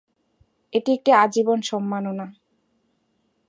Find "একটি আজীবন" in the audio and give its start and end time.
0.93-1.59